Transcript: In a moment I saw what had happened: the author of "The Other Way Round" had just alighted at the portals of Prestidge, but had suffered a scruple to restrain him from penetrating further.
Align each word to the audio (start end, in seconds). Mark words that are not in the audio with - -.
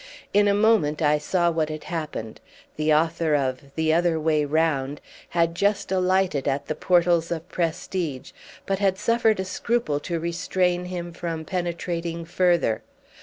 In 0.33 0.47
a 0.47 0.55
moment 0.55 0.99
I 0.99 1.19
saw 1.19 1.51
what 1.51 1.69
had 1.69 1.83
happened: 1.83 2.41
the 2.75 2.91
author 2.91 3.35
of 3.35 3.61
"The 3.75 3.93
Other 3.93 4.19
Way 4.19 4.45
Round" 4.45 4.99
had 5.29 5.53
just 5.53 5.91
alighted 5.91 6.47
at 6.47 6.65
the 6.65 6.73
portals 6.73 7.29
of 7.29 7.47
Prestidge, 7.49 8.33
but 8.65 8.79
had 8.79 8.97
suffered 8.97 9.39
a 9.39 9.45
scruple 9.45 9.99
to 9.99 10.19
restrain 10.19 10.85
him 10.85 11.13
from 11.13 11.45
penetrating 11.45 12.25
further. 12.25 12.81